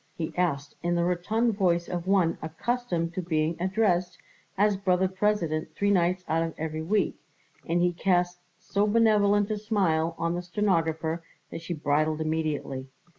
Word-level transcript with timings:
he 0.17 0.33
asked 0.35 0.73
in 0.81 0.95
the 0.95 1.03
rotund 1.03 1.53
voice 1.55 1.87
of 1.87 2.07
one 2.07 2.35
accustomed 2.41 3.13
to 3.13 3.21
being 3.21 3.55
addressed 3.61 4.17
as 4.57 4.75
Brother 4.75 5.07
President 5.07 5.75
three 5.75 5.91
nights 5.91 6.25
out 6.27 6.41
of 6.41 6.55
every 6.57 6.81
week, 6.81 7.19
and 7.67 7.83
he 7.83 7.93
cast 7.93 8.39
so 8.57 8.87
benevolent 8.87 9.51
a 9.51 9.59
smile 9.59 10.15
on 10.17 10.33
the 10.33 10.41
stenographer 10.41 11.23
that 11.51 11.61
she 11.61 11.75
bridled 11.75 12.19
immediately. 12.19 12.87